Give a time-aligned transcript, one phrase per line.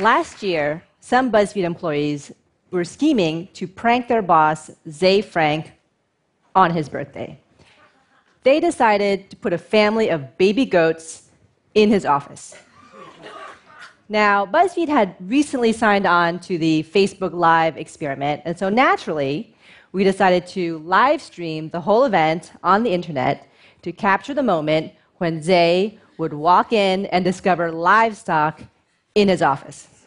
[0.00, 2.30] Last year, some BuzzFeed employees
[2.70, 5.72] were scheming to prank their boss, Ze Frank,
[6.54, 7.40] on his birthday.
[8.44, 11.30] They decided to put a family of baby goats
[11.74, 12.54] in his office.
[14.08, 19.52] Now, BuzzFeed had recently signed on to the Facebook Live experiment, and so naturally,
[19.90, 23.48] we decided to live stream the whole event on the internet
[23.82, 28.60] to capture the moment when Ze would walk in and discover livestock
[29.14, 29.97] in his office.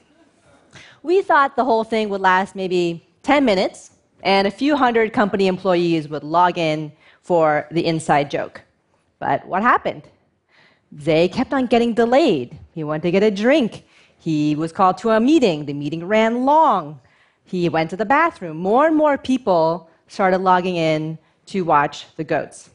[1.03, 3.91] We thought the whole thing would last maybe 10 minutes,
[4.23, 6.91] and a few hundred company employees would log in
[7.23, 8.61] for the inside joke.
[9.17, 10.03] But what happened?
[10.99, 12.57] Ze kept on getting delayed.
[12.73, 13.85] He went to get a drink.
[14.19, 15.65] He was called to a meeting.
[15.65, 16.99] The meeting ran long.
[17.45, 18.57] He went to the bathroom.
[18.57, 21.17] More and more people started logging in
[21.47, 22.69] to watch the goats.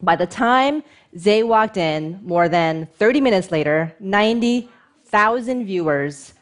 [0.00, 0.84] By the time
[1.18, 6.34] Ze walked in, more than 30 minutes later, 90,000 viewers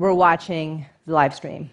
[0.00, 1.68] were watching the live stream.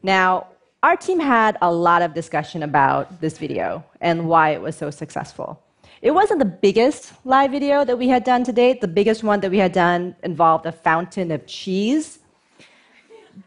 [0.00, 0.46] Now,
[0.84, 4.90] our team had a lot of discussion about this video and why it was so
[4.92, 5.60] successful.
[6.02, 8.80] It wasn't the biggest live video that we had done to date.
[8.80, 12.20] The biggest one that we had done involved a fountain of cheese.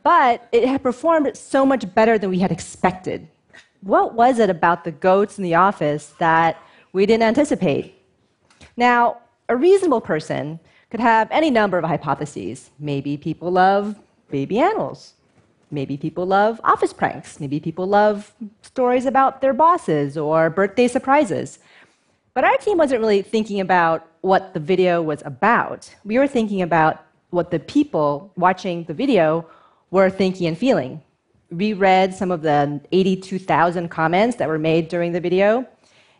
[0.03, 3.29] But it had performed so much better than we had expected.
[3.79, 7.95] What was it about the goats in the office that we didn't anticipate?
[8.75, 10.59] Now, a reasonable person
[10.93, 12.69] could have any number of hypotheses.
[12.77, 13.95] Maybe people love
[14.29, 15.15] baby animals.
[15.71, 17.39] Maybe people love office pranks.
[17.39, 21.57] Maybe people love stories about their bosses or birthday surprises.
[22.35, 25.91] But our team wasn't really thinking about what the video was about.
[26.05, 29.47] We were thinking about what the people watching the video
[29.89, 31.01] were thinking and feeling.
[31.49, 35.67] We read some of the 82,000 comments that were made during the video,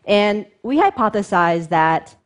[0.04, 2.16] and we hypothesized that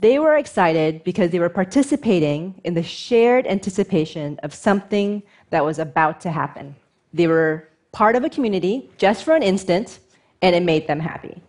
[0.00, 5.78] they were excited because they were participating in the shared anticipation of something that was
[5.78, 6.76] about to happen.
[7.12, 9.98] They were part of a community just for an instant,
[10.40, 11.42] and it made them happy.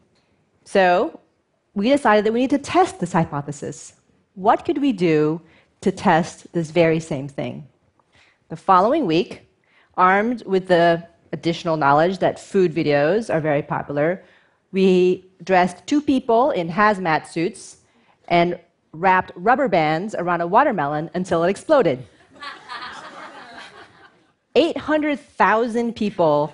[0.64, 1.20] So
[1.76, 3.94] we decided that we need to test this hypothesis.
[4.34, 5.42] What could we do
[5.81, 7.68] to test this very same thing?
[8.50, 9.48] The following week,
[9.96, 14.24] armed with the additional knowledge that food videos are very popular,
[14.72, 17.78] we dressed two people in hazmat suits
[18.29, 18.57] and
[18.94, 22.06] wrapped rubber bands around a watermelon until it exploded.
[24.56, 26.53] 800,000 people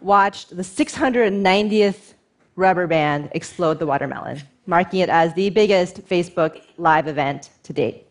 [0.00, 2.14] watched the 690th
[2.56, 8.08] rubber band explode the watermelon, marking it as the biggest Facebook live event to date.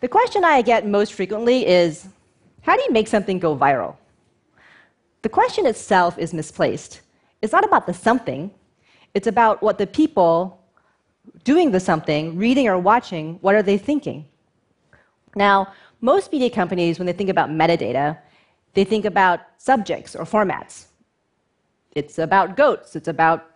[0.00, 2.08] The question I get most frequently is
[2.62, 3.96] how do you make something go viral?
[5.22, 7.02] The question itself is misplaced.
[7.42, 8.50] It's not about the something,
[9.14, 10.59] it's about what the people
[11.44, 14.26] doing the something, reading or watching, what are they thinking?
[15.34, 18.18] Now, most media companies, when they think about metadata,
[18.74, 20.86] they think about subjects or formats.
[21.94, 23.46] It's about goats, it's about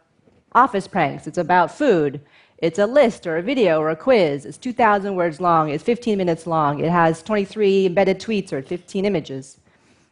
[0.52, 2.20] office pranks, it's about food,
[2.58, 6.18] it's a list or a video or a quiz, it's 2,000 words long, it's 15
[6.18, 9.58] minutes long, it has 23 embedded tweets or 15 images.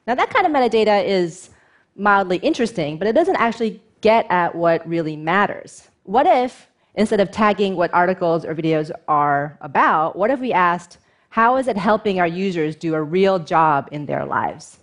[0.06, 1.50] Now, that kind of metadata is
[1.96, 5.88] mildly interesting, but it doesn't actually get at what really matters.
[6.04, 10.98] What if, instead of tagging what articles or videos are about, what if we asked,
[11.30, 14.78] how is it helping our users do a real job in their lives?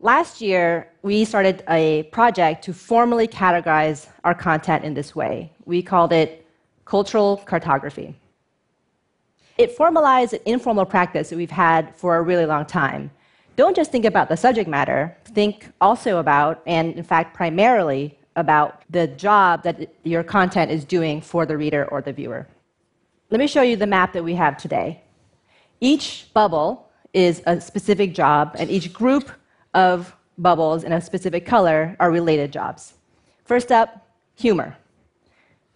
[0.00, 5.52] Last year, we started a project to formally categorize our content in this way.
[5.64, 6.46] We called it
[6.84, 8.14] cultural cartography.
[9.58, 13.10] It formalized an informal practice that we've had for a really long time.
[13.56, 18.82] Don't just think about the subject matter, think also about, and in fact, primarily about
[18.88, 22.46] the job that your content is doing for the reader or the viewer.
[23.30, 25.02] Let me show you the map that we have today.
[25.80, 29.30] Each bubble is a specific job, and each group
[29.74, 32.94] of bubbles in a specific color are related jobs.
[33.44, 34.06] First up,
[34.36, 34.76] humor.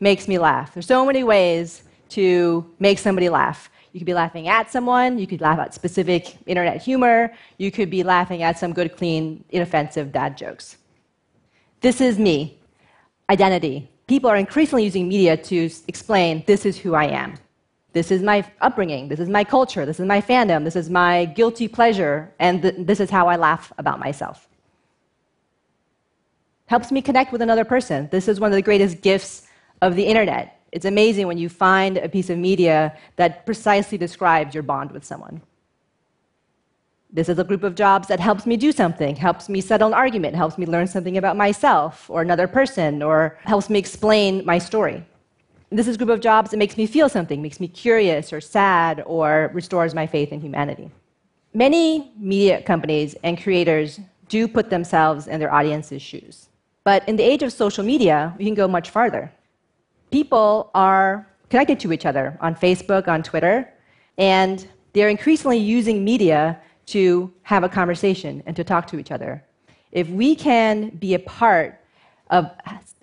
[0.00, 0.72] Makes me laugh.
[0.72, 3.70] There's so many ways to make somebody laugh.
[3.92, 7.90] You could be laughing at someone, you could laugh at specific internet humor, you could
[7.90, 10.78] be laughing at some good, clean, inoffensive dad jokes.
[11.82, 12.58] This is me.
[13.28, 13.90] Identity.
[14.06, 17.34] People are increasingly using media to explain this is who I am.
[17.92, 19.08] This is my upbringing.
[19.08, 19.84] This is my culture.
[19.84, 20.64] This is my fandom.
[20.64, 22.32] This is my guilty pleasure.
[22.38, 24.48] And th- this is how I laugh about myself.
[26.66, 28.08] Helps me connect with another person.
[28.12, 29.48] This is one of the greatest gifts
[29.82, 30.60] of the internet.
[30.70, 35.04] It's amazing when you find a piece of media that precisely describes your bond with
[35.04, 35.42] someone.
[37.14, 39.94] This is a group of jobs that helps me do something, helps me settle an
[39.94, 44.58] argument, helps me learn something about myself or another person, or helps me explain my
[44.58, 45.04] story.
[45.70, 48.40] this is a group of jobs that makes me feel something, makes me curious or
[48.40, 50.90] sad or restores my faith in humanity.
[51.54, 56.48] Many media companies and creators do put themselves in their audience's shoes.
[56.84, 59.30] But in the age of social media, we can go much farther.
[60.10, 63.68] People are connected to each other on Facebook, on Twitter,
[64.16, 69.44] and they're increasingly using media to have a conversation and to talk to each other.
[69.92, 71.80] If we can be a part
[72.30, 72.50] of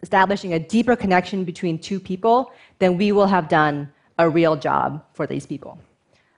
[0.01, 5.03] establishing a deeper connection between two people, then we will have done a real job
[5.13, 5.79] for these people.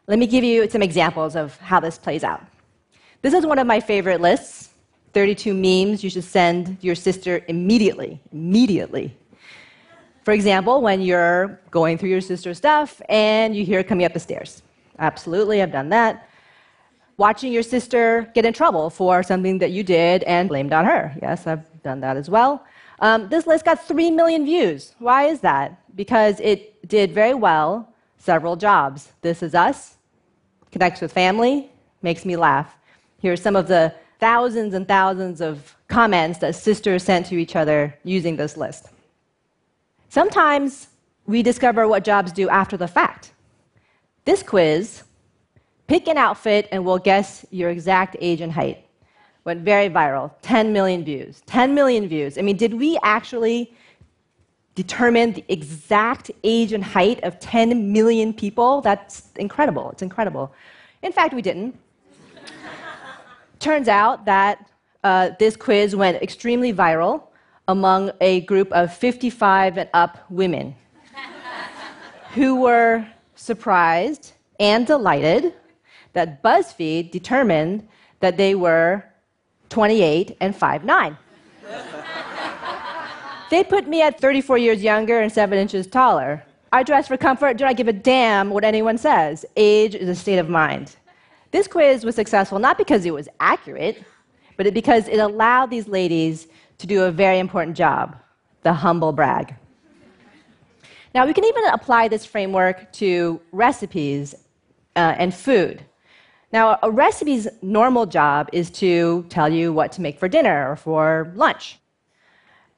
[0.07, 2.43] Let me give you some examples of how this plays out.
[3.21, 4.69] This is one of my favorite lists
[5.13, 8.21] 32 memes you should send your sister immediately.
[8.31, 9.15] Immediately.
[10.23, 14.19] For example, when you're going through your sister's stuff and you hear coming up the
[14.19, 14.61] stairs.
[14.99, 16.29] Absolutely, I've done that.
[17.21, 21.15] Watching your sister get in trouble for something that you did and blamed on her.
[21.21, 22.65] Yes, I've done that as well.
[22.97, 24.95] Um, this list got 3 million views.
[24.97, 25.67] Why is that?
[25.95, 27.87] Because it did very well
[28.17, 29.11] several jobs.
[29.21, 29.97] This is us,
[30.71, 31.69] connects with family,
[32.01, 32.75] makes me laugh.
[33.19, 37.55] Here are some of the thousands and thousands of comments that sisters sent to each
[37.55, 38.87] other using this list.
[40.09, 40.87] Sometimes
[41.27, 43.31] we discover what jobs do after the fact.
[44.25, 45.03] This quiz,
[45.91, 48.85] pick an outfit and we'll guess your exact age and height
[49.43, 51.41] went very viral 10 million views.
[51.47, 52.37] 10 million views.
[52.37, 53.73] I mean, did we actually
[54.73, 58.79] determine the exact age and height of 10 million people?
[58.79, 59.91] That's incredible.
[59.91, 60.53] It's incredible.
[61.01, 61.77] In fact, we didn't.
[63.59, 64.65] Turns out that
[65.03, 67.23] uh, this quiz went extremely viral
[67.67, 70.73] among a group of 55 and up women
[72.33, 73.05] who were
[73.35, 75.53] surprised and delighted
[76.13, 77.87] that BuzzFeed determined
[78.19, 79.03] that they were
[79.71, 81.17] 28, and 5'9.
[83.49, 86.43] they put me at 34 years younger and 7 inches taller.
[86.73, 89.45] I dress for comfort, do not give a damn what anyone says.
[89.55, 90.95] Age is a state of mind.
[91.51, 94.03] This quiz was successful not because it was accurate,
[94.57, 96.47] but because it allowed these ladies
[96.77, 98.15] to do a very important job
[98.63, 99.55] the humble brag.
[101.15, 104.35] Now, we can even apply this framework to recipes
[104.95, 105.83] uh, and food.
[106.53, 110.75] Now, a recipe's normal job is to tell you what to make for dinner or
[110.75, 111.79] for lunch.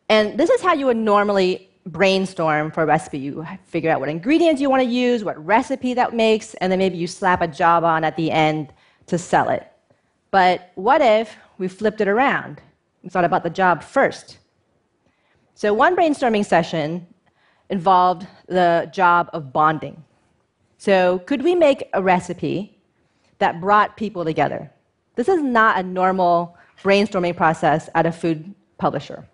[0.10, 3.18] And this is how you would normally brainstorm for a recipe.
[3.18, 6.80] You figure out what ingredients you want to use, what recipe that makes, and then
[6.80, 8.72] maybe you slap a job on at the end
[9.08, 9.68] to sell it.
[10.30, 12.62] But what if we flipped it around
[13.02, 14.38] and thought about the job first?
[15.56, 17.06] So, one brainstorming session
[17.70, 20.04] involved the job of bonding.
[20.78, 22.73] So, could we make a recipe
[23.40, 24.72] that brought people together.
[25.16, 29.28] This is not a normal brainstorming process at a food publisher.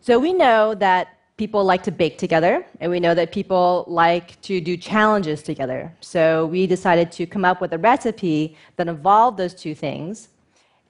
[0.00, 4.40] So we know that people like to bake together, and we know that people like
[4.42, 5.90] to do challenges together.
[6.00, 10.28] So we decided to come up with a recipe that involved those two things,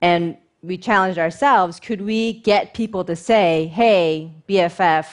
[0.02, 5.06] and we challenged ourselves could we get people to say, hey, BFF,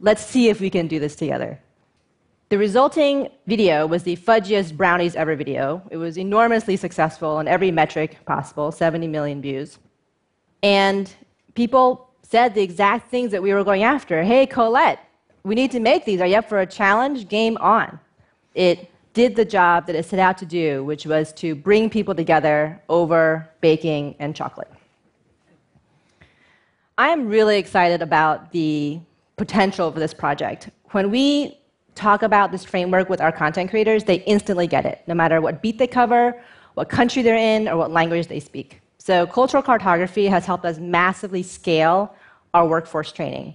[0.00, 1.58] let's see if we can do this together?
[2.50, 5.82] The resulting video was the fudgiest brownies ever video.
[5.90, 9.78] It was enormously successful on every metric possible 70 million views.
[10.62, 11.12] And
[11.54, 14.22] people said the exact things that we were going after.
[14.22, 15.00] Hey, Colette,
[15.42, 16.20] we need to make these.
[16.20, 17.28] Are you up for a challenge?
[17.28, 17.98] Game on.
[18.54, 22.14] It did the job that it set out to do, which was to bring people
[22.14, 24.70] together over baking and chocolate.
[26.98, 29.00] I am really excited about the
[29.36, 30.70] potential for this project.
[30.90, 31.58] When we
[31.94, 35.62] talk about this framework with our content creators, they instantly get it, no matter what
[35.62, 36.40] beat they cover,
[36.74, 38.80] what country they're in, or what language they speak.
[38.98, 42.14] So, cultural cartography has helped us massively scale
[42.54, 43.54] our workforce training.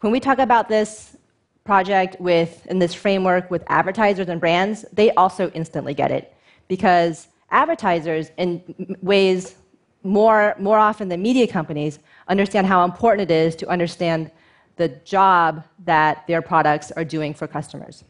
[0.00, 1.16] When we talk about this
[1.64, 6.34] project with, in this framework with advertisers and brands, they also instantly get it
[6.68, 9.54] because advertisers, in ways
[10.02, 14.30] more, more often than media companies, understand how important it is to understand
[14.76, 18.04] the job that their products are doing for customers.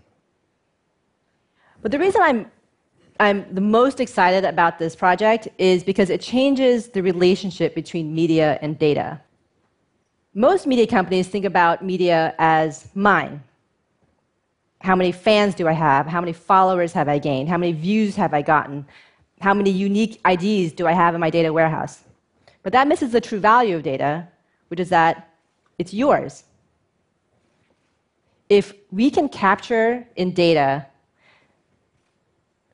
[1.82, 2.50] But the reason I'm,
[3.20, 8.58] I'm the most excited about this project is because it changes the relationship between media
[8.62, 9.20] and data.
[10.32, 13.42] Most media companies think about media as mine.
[14.80, 16.06] How many fans do I have?
[16.06, 17.48] How many followers have I gained?
[17.48, 18.86] How many views have I gotten?
[19.40, 22.04] How many unique IDs do I have in my data warehouse?
[22.62, 24.26] But that misses the true value of data,
[24.68, 25.28] which is that
[25.78, 26.44] it's yours
[28.54, 30.86] if we can capture in data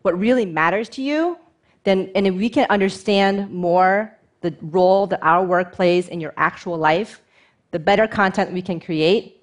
[0.03, 1.39] what really matters to you,
[1.85, 6.33] then and if we can understand more the role that our work plays in your
[6.37, 7.23] actual life,
[7.71, 9.41] the better content we can create,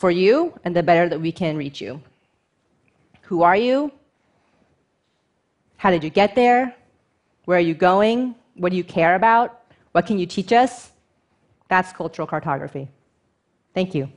[0.00, 2.00] for you and the better that we can reach you.
[3.28, 3.92] Who are you?
[5.76, 6.74] How did you get there?
[7.44, 8.34] Where are you going?
[8.54, 9.60] What do you care about?
[9.92, 10.92] What can you teach us?
[11.68, 12.88] That's cultural cartography.
[13.74, 14.10] Thank you.